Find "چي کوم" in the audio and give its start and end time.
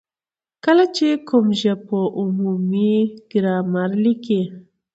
0.95-1.45